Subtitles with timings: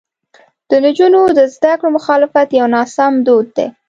[0.69, 3.67] د نجونو د زده کړو مخالفت یو ناسمو دود دی.